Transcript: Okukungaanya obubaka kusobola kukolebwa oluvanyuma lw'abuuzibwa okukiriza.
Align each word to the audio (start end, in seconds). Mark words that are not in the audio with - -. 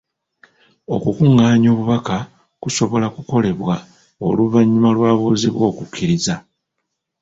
Okukungaanya 0.95 1.67
obubaka 1.73 2.15
kusobola 2.61 3.07
kukolebwa 3.15 3.75
oluvanyuma 4.27 4.89
lw'abuuzibwa 4.95 5.63
okukiriza. 5.71 6.35